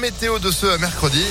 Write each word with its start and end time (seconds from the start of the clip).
météo 0.00 0.38
de 0.38 0.50
ce 0.50 0.78
mercredi. 0.78 1.22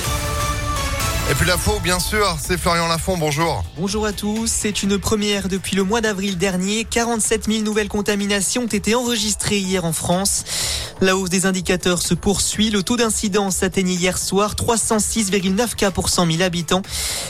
Et 1.30 1.34
puis 1.34 1.46
l'info, 1.46 1.80
bien 1.82 1.98
sûr, 1.98 2.36
c'est 2.40 2.58
Florian 2.58 2.86
Lafont, 2.86 3.16
bonjour. 3.16 3.64
Bonjour 3.76 4.06
à 4.06 4.12
tous, 4.12 4.46
c'est 4.46 4.82
une 4.82 4.98
première 4.98 5.48
depuis 5.48 5.76
le 5.76 5.82
mois 5.82 6.00
d'avril 6.00 6.38
dernier. 6.38 6.84
47 6.84 7.46
000 7.46 7.62
nouvelles 7.62 7.88
contaminations 7.88 8.62
ont 8.62 8.66
été 8.66 8.94
enregistrées 8.94 9.58
hier 9.58 9.84
en 9.84 9.92
France. 9.92 10.44
La 11.02 11.16
hausse 11.16 11.30
des 11.30 11.46
indicateurs 11.46 12.02
se 12.02 12.12
poursuit. 12.12 12.68
Le 12.68 12.82
taux 12.82 12.98
d'incidence 12.98 13.62
atteignait 13.62 13.94
hier 13.94 14.18
soir 14.18 14.54
306,9 14.54 15.74
cas 15.74 15.90
pour 15.90 16.10
100 16.10 16.26
000 16.30 16.42
habitants. 16.42 16.82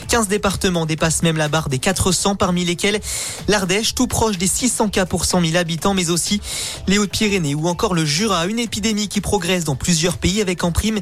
15 0.09 0.27
départements 0.27 0.87
dépassent 0.87 1.23
même 1.23 1.37
la 1.37 1.49
barre 1.49 1.69
des 1.69 1.79
400, 1.79 2.35
parmi 2.35 2.65
lesquels 2.65 2.98
l'Ardèche, 3.47 3.95
tout 3.95 4.09
proche 4.09 4.39
des 4.39 4.48
600 4.48 4.89
cas 4.89 5.07
pour 5.07 5.25
100 5.25 5.43
000 5.43 5.57
habitants, 5.57 5.95
mais 5.95 6.11
aussi 6.11 6.41
les 6.89 6.98
Hautes-Pyrénées 6.98 7.55
ou 7.55 7.69
encore 7.69 7.95
le 7.95 8.05
Jura. 8.05 8.47
Une 8.47 8.59
épidémie 8.59 9.07
qui 9.07 9.21
progresse 9.21 9.62
dans 9.62 9.77
plusieurs 9.77 10.19
pays 10.19 10.41
avec 10.41 10.65
en 10.65 10.73
prime 10.73 10.98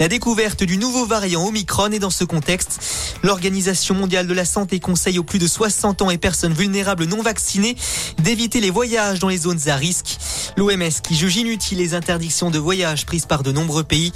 la 0.00 0.08
découverte 0.08 0.64
du 0.64 0.76
nouveau 0.76 1.06
variant 1.06 1.46
Omicron. 1.46 1.92
Et 1.92 2.00
dans 2.00 2.10
ce 2.10 2.24
contexte, 2.24 2.80
l'Organisation 3.22 3.94
mondiale 3.94 4.26
de 4.26 4.34
la 4.34 4.44
santé 4.44 4.80
conseille 4.80 5.20
aux 5.20 5.24
plus 5.24 5.38
de 5.38 5.46
60 5.46 6.02
ans 6.02 6.10
et 6.10 6.18
personnes 6.18 6.52
vulnérables 6.52 7.04
non 7.04 7.22
vaccinées 7.22 7.76
d'éviter 8.18 8.60
les 8.60 8.70
voyages 8.70 9.20
dans 9.20 9.28
les 9.28 9.38
zones 9.38 9.68
à 9.68 9.76
risque. 9.76 10.18
L'OMS 10.56 11.00
qui 11.02 11.14
juge 11.14 11.36
inutile 11.36 11.78
les 11.78 11.94
interdictions 12.08 12.50
de 12.50 12.58
voyage 12.58 13.04
prises 13.04 13.26
par 13.26 13.42
de 13.42 13.52
nombreux 13.52 13.84
pays. 13.84 14.14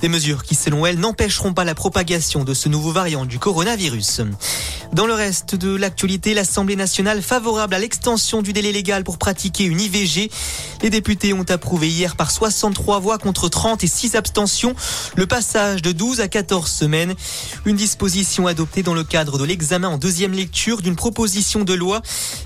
Des 0.00 0.08
mesures 0.08 0.44
qui, 0.44 0.54
selon 0.54 0.86
elle, 0.86 1.00
n'empêcheront 1.00 1.52
pas 1.52 1.64
la 1.64 1.74
propagation 1.74 2.44
de 2.44 2.54
ce 2.54 2.68
nouveau 2.68 2.92
variant 2.92 3.24
du 3.24 3.40
coronavirus. 3.40 4.20
Dans 4.92 5.06
le 5.06 5.14
reste 5.14 5.54
de 5.54 5.74
l'actualité, 5.74 6.34
l'Assemblée 6.34 6.76
nationale 6.76 7.22
favorable 7.22 7.72
à 7.72 7.78
l'extension 7.78 8.42
du 8.42 8.52
délai 8.52 8.72
légal 8.72 9.04
pour 9.04 9.16
pratiquer 9.16 9.64
une 9.64 9.80
IVG. 9.80 10.30
Les 10.82 10.90
députés 10.90 11.32
ont 11.32 11.46
approuvé 11.48 11.88
hier 11.88 12.14
par 12.14 12.30
63 12.30 13.00
voix 13.00 13.16
contre 13.16 13.48
30 13.48 13.82
et 13.84 13.86
6 13.86 14.16
abstentions 14.16 14.74
le 15.16 15.26
passage 15.26 15.80
de 15.80 15.92
12 15.92 16.20
à 16.20 16.28
14 16.28 16.70
semaines. 16.70 17.14
Une 17.64 17.76
disposition 17.76 18.46
adoptée 18.46 18.82
dans 18.82 18.92
le 18.92 19.02
cadre 19.02 19.38
de 19.38 19.44
l'examen 19.44 19.88
en 19.88 19.96
deuxième 19.96 20.32
lecture 20.32 20.82
d'une 20.82 20.96
proposition 20.96 21.64
de 21.64 21.72
loi 21.72 22.02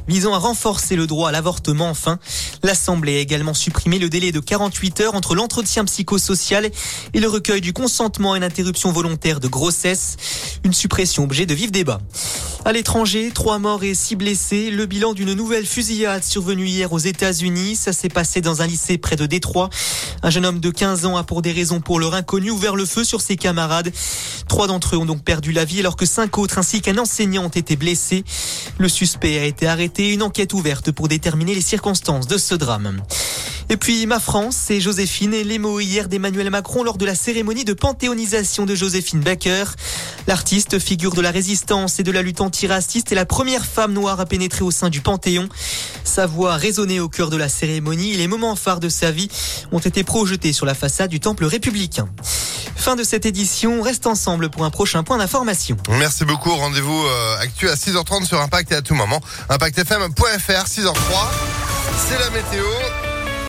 visant 0.06 0.32
à 0.32 0.38
renforcer 0.38 0.94
le 0.94 1.08
droit 1.08 1.30
à 1.30 1.32
l'avortement. 1.32 1.90
Enfin, 1.90 2.20
l'Assemblée 2.62 3.16
a 3.16 3.20
également 3.20 3.54
supprimé 3.54 3.98
le 3.98 4.08
délai 4.08 4.30
de 4.30 4.38
48 4.38 5.00
heures 5.00 5.14
entre 5.16 5.34
l'entretien 5.34 5.84
psychosocial 5.84 6.70
et 7.12 7.18
le 7.18 7.28
recueil 7.28 7.60
du 7.60 7.72
consentement 7.72 8.34
à 8.34 8.36
une 8.36 8.44
interruption 8.44 8.92
volontaire 8.92 9.40
de 9.40 9.48
grossesse. 9.48 10.16
Une 10.62 10.72
suppression 10.72 11.24
objet 11.24 11.46
de 11.46 11.54
vif 11.54 11.72
débat. 11.72 12.00
À 12.66 12.72
l'étranger, 12.72 13.30
trois 13.32 13.60
morts 13.60 13.84
et 13.84 13.94
six 13.94 14.16
blessés. 14.16 14.72
Le 14.72 14.86
bilan 14.86 15.12
d'une 15.12 15.34
nouvelle 15.34 15.64
fusillade 15.64 16.24
survenue 16.24 16.66
hier 16.66 16.92
aux 16.92 16.98
États-Unis. 16.98 17.76
Ça 17.76 17.92
s'est 17.92 18.08
passé 18.08 18.40
dans 18.40 18.60
un 18.60 18.66
lycée 18.66 18.98
près 18.98 19.14
de 19.14 19.24
Détroit. 19.24 19.70
Un 20.24 20.30
jeune 20.30 20.44
homme 20.44 20.58
de 20.58 20.70
15 20.70 21.06
ans 21.06 21.16
a 21.16 21.22
pour 21.22 21.42
des 21.42 21.52
raisons 21.52 21.80
pour 21.80 22.00
leur 22.00 22.14
inconnu 22.14 22.50
ouvert 22.50 22.74
le 22.74 22.84
feu 22.84 23.04
sur 23.04 23.20
ses 23.20 23.36
camarades. 23.36 23.92
Trois 24.48 24.66
d'entre 24.66 24.96
eux 24.96 24.98
ont 24.98 25.04
donc 25.04 25.22
perdu 25.22 25.52
la 25.52 25.64
vie 25.64 25.78
alors 25.78 25.94
que 25.94 26.06
cinq 26.06 26.38
autres 26.38 26.58
ainsi 26.58 26.80
qu'un 26.80 26.98
enseignant 26.98 27.44
ont 27.44 27.50
été 27.50 27.76
blessés. 27.76 28.24
Le 28.78 28.88
suspect 28.88 29.38
a 29.38 29.44
été 29.44 29.68
arrêté. 29.68 30.12
Une 30.12 30.24
enquête 30.24 30.52
ouverte 30.52 30.90
pour 30.90 31.06
déterminer 31.06 31.54
les 31.54 31.60
circonstances 31.60 32.26
de 32.26 32.36
ce 32.36 32.56
drame. 32.56 33.00
Et 33.68 33.76
puis 33.76 34.06
ma 34.06 34.20
France, 34.20 34.56
c'est 34.66 34.80
Joséphine 34.80 35.34
et 35.34 35.42
les 35.42 35.58
mots 35.58 35.80
hier 35.80 36.08
d'Emmanuel 36.08 36.50
Macron 36.50 36.84
lors 36.84 36.98
de 36.98 37.04
la 37.04 37.16
cérémonie 37.16 37.64
de 37.64 37.72
panthéonisation 37.72 38.64
de 38.64 38.74
Joséphine 38.76 39.20
Baker. 39.20 39.64
L'artiste, 40.28 40.78
figure 40.78 41.14
de 41.14 41.20
la 41.20 41.32
résistance 41.32 41.98
et 41.98 42.04
de 42.04 42.12
la 42.12 42.22
lutte 42.22 42.40
antiraciste, 42.40 43.10
est 43.10 43.16
la 43.16 43.26
première 43.26 43.66
femme 43.66 43.92
noire 43.92 44.20
à 44.20 44.26
pénétrer 44.26 44.62
au 44.62 44.70
sein 44.70 44.88
du 44.88 45.00
Panthéon. 45.00 45.48
Sa 46.04 46.26
voix 46.26 46.54
résonnait 46.54 47.00
au 47.00 47.08
cœur 47.08 47.28
de 47.28 47.36
la 47.36 47.48
cérémonie 47.48 48.12
et 48.12 48.16
les 48.16 48.28
moments 48.28 48.54
phares 48.54 48.80
de 48.80 48.88
sa 48.88 49.10
vie 49.10 49.28
ont 49.72 49.80
été 49.80 50.04
projetés 50.04 50.52
sur 50.52 50.64
la 50.66 50.74
façade 50.74 51.10
du 51.10 51.18
temple 51.18 51.44
républicain. 51.44 52.08
Fin 52.76 52.94
de 52.94 53.02
cette 53.02 53.26
édition, 53.26 53.82
reste 53.82 54.06
ensemble 54.06 54.48
pour 54.48 54.64
un 54.64 54.70
prochain 54.70 55.02
point 55.02 55.18
d'information. 55.18 55.76
Merci 55.88 56.24
beaucoup, 56.24 56.54
rendez-vous 56.54 57.04
euh, 57.04 57.38
actuel 57.40 57.70
à 57.70 57.74
6h30 57.74 58.26
sur 58.26 58.40
Impact 58.40 58.70
et 58.70 58.76
à 58.76 58.82
tout 58.82 58.94
moment. 58.94 59.20
ImpactFM.fr, 59.48 60.66
6h03, 60.66 60.94
c'est 62.08 62.18
la 62.18 62.30
météo. 62.30 62.64